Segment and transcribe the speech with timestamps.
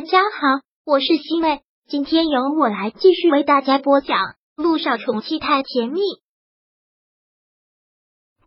[0.00, 4.16] 大家好，我是西妹，今天由我来继续为大家播讲
[4.56, 6.00] 《路上宠妻太甜蜜》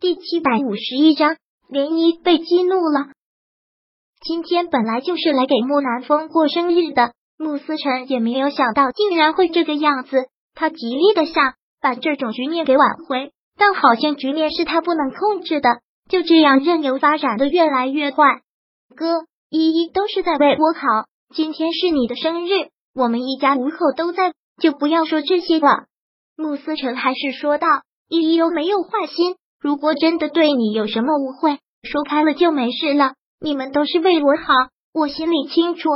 [0.00, 1.36] 第七百五十一章。
[1.70, 3.12] 涟漪被激怒了。
[4.20, 10.26] 今天本来就是来给木南风过生日的，穆思辰也没有想到竟然会这个样子。
[10.56, 15.68] 他极力的想把这种局面给挽回，但好像局面是他不能控制的，
[16.08, 18.42] 就这样任由发展的越来越坏。
[18.96, 21.06] 哥，依依都是在为我好。
[21.34, 25.86] 今天是你的生日，我们一家五口都在，就不要说这些了。
[26.36, 27.66] 穆思成还是说道
[28.08, 33.14] ：“依依又没有坏心，如果真的对你有什么误会，说开了就没事了。
[33.40, 34.54] 你们都是为我好，
[34.92, 35.88] 我心里清楚。”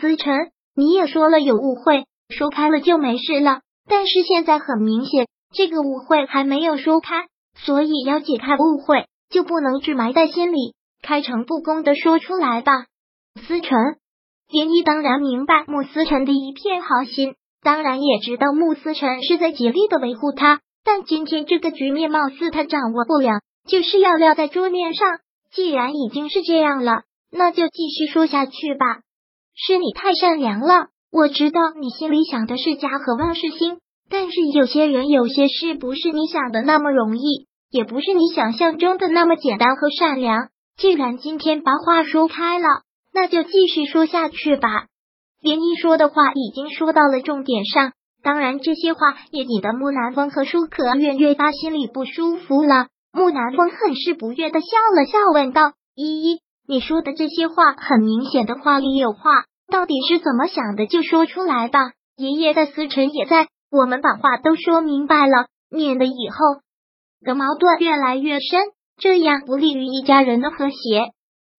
[0.00, 0.36] 思成，
[0.76, 3.62] 你也说了有误会，说开了就没事了。
[3.88, 12.84] 但是现在很明显，这个误会还没有说开，所以要解开误会，就不能只埋在心里，开诚布公的说出来吧。
[13.46, 13.70] 思成。
[14.50, 20.60] 连依当然明白穆思辰的一片好心，当然也知道穆思辰是在极力的维护他。
[20.84, 25.06] 但今天这个局面貌似他掌握不了，就是要撂在桌面上。
[25.52, 29.00] 既然已经是这样了，那就继续说下去吧。
[29.54, 40.48] 是你太善良了，我知道你心里想的是家和万事兴，但是有些人有些事不是你想的那么容易，也不是你想象中的那么简单和善良。
[40.78, 42.66] 既然今天把话说开了。
[43.20, 44.86] 那就继续说下去吧。
[45.42, 47.90] 连依说的话已经说到了重点上，
[48.22, 49.00] 当然这些话
[49.32, 52.86] 也引得木南风和舒可月越发心里不舒服了。
[53.12, 60.86] 木南风很是不悦的笑了笑，问道：“依依，你说的这些话很明显的话里有话，到底是怎么想的？
[60.86, 61.90] 就说出来吧。
[62.16, 66.60] 爷爷的思辰也在，我们把话都说明白了，免得以后
[67.20, 68.60] 的矛盾越来越深，
[68.96, 71.10] 这样不利于一家人的和谐。”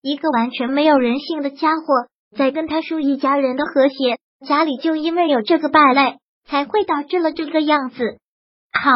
[0.01, 8.17] 一个完全没有人性的家伙，在跟他说一家人的和谐，家里就因为有这个败类，才会导致了这个样子。
[8.71, 8.91] 好，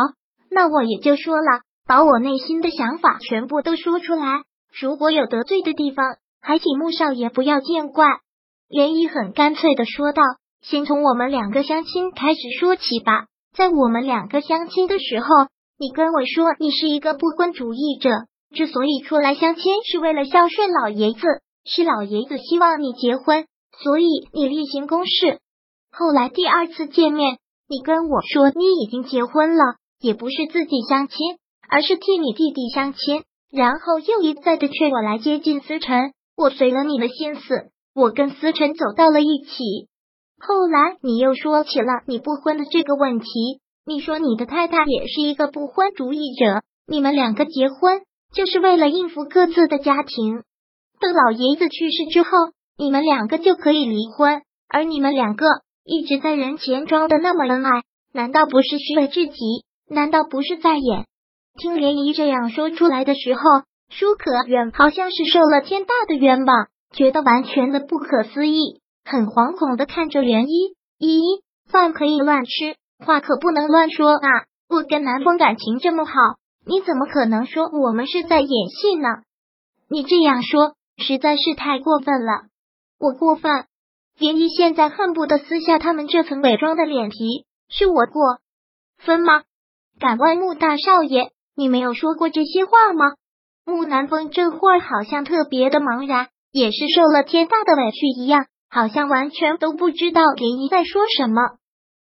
[0.50, 4.44] 那我也就说了，把我内心的想法全部都说出来。
[4.80, 6.06] 如果有得罪的地方，
[6.42, 8.06] 还请穆少爷不要见怪。
[8.70, 10.24] 涟漪很干脆的说道
[10.64, 13.26] ：“先从我们两个相亲开始说起吧。
[13.56, 15.28] 在我们两个相亲的时候，
[15.78, 18.10] 你跟我说你是一个不婚主义者。”
[18.54, 21.20] 之所以出来相亲，是为了孝顺老爷子，
[21.66, 23.46] 是老爷子希望你结婚，
[23.84, 25.40] 所以你例行公事。
[25.92, 27.38] 后来第二次见面，
[27.68, 31.18] 你跟我说你已经结婚了，也不是自己相亲，
[31.70, 36.14] 而是替你弟弟相亲，然后又一再的劝我来接近思辰。
[36.36, 37.42] 我随了你的心思，
[37.94, 39.88] 我跟思辰走到了一起。
[40.40, 43.26] 后来你又说起了你不婚的这个问题，
[43.86, 48.02] 你说你的太太也是一个不婚主义者，你们两个结婚。
[48.34, 50.44] 就是为了应付各自的家庭，
[51.00, 52.30] 等老爷子去世之后，
[52.78, 54.42] 你们两个就可以离婚。
[54.68, 55.46] 而你们两个
[55.86, 59.38] 一直在人前装的那么恩爱，难道不是虚伪至极？
[59.88, 61.06] 难道不是在演？
[61.60, 63.42] 听涟漪这样说出来的时候，
[63.90, 70.74] 舒可远好像是受了天大的冤枉，觉得完全的不可思议，很惶恐的看着涟漪。
[71.00, 74.28] 咦，饭可以乱吃，话可不能乱说啊！
[74.70, 76.14] 我跟南风感情这么好。
[76.66, 79.10] 你怎么可能说我们是在演戏呢？
[79.90, 82.44] 你这样说实在是太过分了。
[83.00, 83.66] 我过分？
[84.18, 87.46] 林一现在恨不得撕下他们这层伪装的脸皮。
[87.70, 88.40] 是我过
[88.98, 89.44] 分吗？
[90.00, 93.16] 敢问穆大少爷，你没有说过这些话吗？
[93.66, 101.42] 穆南风这会儿好像特别的茫然，也是受了天大的委屈一样，好像完全都不知道林一在说什么。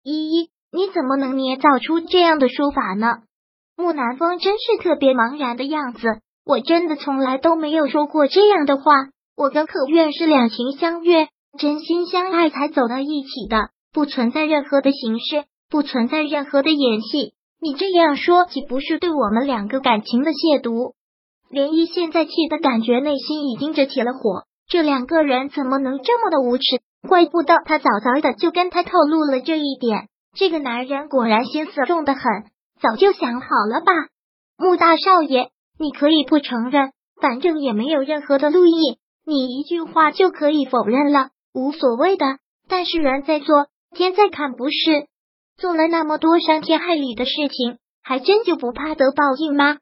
[0.02, 3.22] 依依，你怎么能捏造出这样的说法呢？
[3.80, 8.82] 木南风真是特别茫然的样子，我真的从来都没有说过这样的话。
[9.36, 17.32] 我跟可愿是两情相悦、真心相爱才走到一起的，不存在任何的形式，不存在任何的演戏。
[17.60, 20.92] 你这样说，岂不是对我们两个感情的亵渎？
[21.50, 24.44] 连依现在气的感觉，内心已经着起了火。
[24.68, 26.62] 这两个人怎么能这么的无耻？
[27.08, 30.08] 怪不得他早早的就跟他透露了这一点。
[30.36, 32.22] 这个男人果然心思重的很。
[32.80, 33.92] 早就想好了吧，
[34.56, 42.24] 穆大少爷，你可以不承认，反正也没有任何的路易，你一句话就可以否认了，无所谓的。
[42.68, 45.08] 但是人在做，天在看，不是
[45.58, 49.78] 做了那么多伤天害理的事情，还真就不怕得报应吗？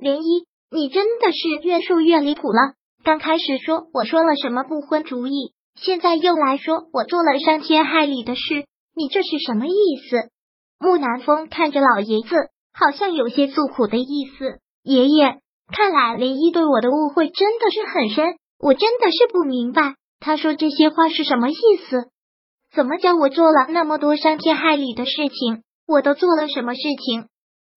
[0.00, 2.74] 涟漪，你真的是越说越离谱了。
[3.04, 8.64] 刚开始说我说了什么不婚主义，现在又来说我做了伤天害理的事，
[8.96, 9.72] 你这是什么意
[10.10, 10.30] 思？
[10.82, 12.34] 木南风看着老爷子，
[12.74, 14.58] 好像有些诉苦的意思。
[14.82, 15.38] 爷爷，
[15.72, 21.54] 看来林一对我的误会真的是很深，我真的是不明白，他说这些话是什么意
[21.88, 22.10] 思？
[22.74, 25.62] 怎么叫我做了那么多伤天害理的事情？
[25.86, 27.28] 我都做了什么事情？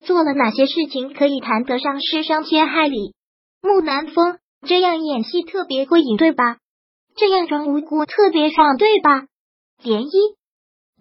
[0.03, 3.13] 做了哪些事情可以谈得上是伤天害理？
[3.61, 6.57] 木南风这样演戏特别过瘾，对吧？
[7.15, 9.27] 这样装无辜特别爽，对吧？
[9.83, 10.35] 涟漪，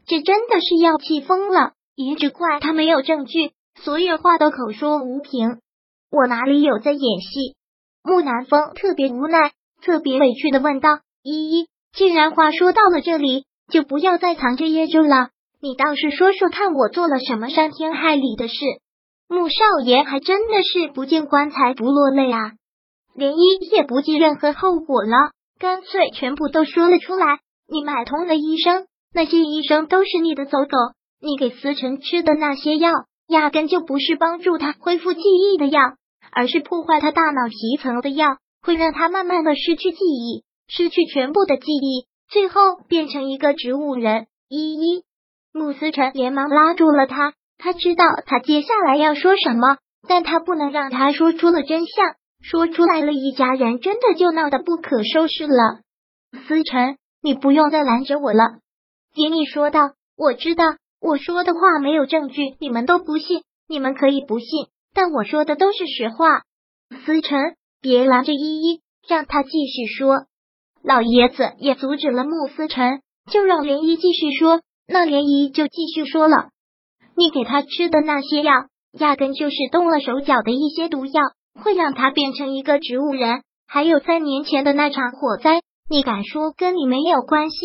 [0.07, 1.73] 这真的是要气疯了！
[1.95, 5.59] 也只怪他没有证据，所有话都口说无凭。
[6.11, 7.57] 我哪里有在演戏？
[8.03, 9.53] 木南风特别无奈，
[9.83, 15.31] 特别委屈的问道：“依依，既然话说到了这里，就不要再藏着掖着了。
[15.61, 18.55] 你倒是说说看，我做了什么伤天害理的事？”
[19.27, 22.53] 穆少爷还真的是不见棺材不落泪啊！
[23.17, 27.39] 涟漪也不计任何后果了，干脆全部都说了出来。
[27.67, 30.77] 你买通了医生，那些医生都是你的走狗。
[31.25, 32.93] 你给思辰吃的那些药，
[33.29, 35.81] 压根就不是帮助他恢复记忆的药，
[36.31, 44.27] 而是破坏他大脑皮层的药，会让他慢慢的失去记忆，失去全部的记忆，最后变成一个植物人。
[44.51, 45.03] 依依，
[45.51, 55.81] 穆思辰连忙拉住了他，他知道他接下来要说什么，但他不能让他说出了真相，说出来了，一家人真的就闹得不可收拾了。
[56.47, 58.59] 思辰，你不用再拦着我了，
[59.15, 60.65] 杰米说道，我知道。
[61.05, 63.43] 我说的话没有证据，你们都不信。
[63.69, 66.45] 你们可以不信，但我说的都是实话。
[67.05, 67.39] 思成，
[67.83, 70.25] 别拦着依依，让他继续说。
[70.83, 74.63] 老爷子也阻止了穆思成，就让涟漪继续说。
[74.89, 76.49] 那涟漪就继续说了
[77.17, 78.53] ：“你给他吃的那些药，
[78.93, 81.23] 压根就是动了手脚的一些毒药，
[81.63, 83.43] 会让他变成一个植物人。
[83.67, 85.61] 还有三年前的那场火灾，
[85.91, 87.57] 你敢说跟你没有关系？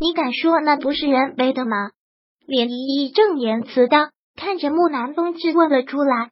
[0.00, 1.90] 你敢说那不是人为的吗？”
[2.48, 6.30] 连依义正言辞的看着木南风质问了出来。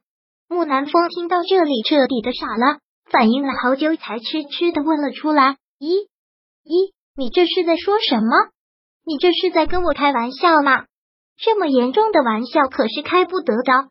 [0.49, 6.07] 木南风听到这里，彻底的傻了，反应了好久才痴痴的问了出来：“依
[6.63, 8.49] 依，你这是在说什么？
[9.05, 10.85] 你这是在跟我开玩笑吗？
[11.37, 13.89] 这么严重的玩笑可是开不得的。”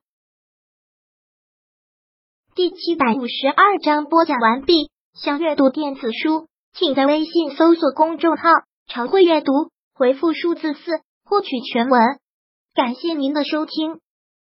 [2.56, 4.90] 第七百五十二章播讲完毕。
[5.14, 8.50] 想阅读电子书，请在微信搜索公众号
[8.88, 9.52] “常会阅读”，
[9.94, 11.00] 回复数字四。
[11.28, 12.00] 获取全文，
[12.72, 13.98] 感谢您的收听。